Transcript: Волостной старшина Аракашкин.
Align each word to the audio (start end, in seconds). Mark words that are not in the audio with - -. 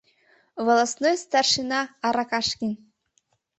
Волостной 0.65 1.15
старшина 1.23 1.81
Аракашкин. 2.07 2.73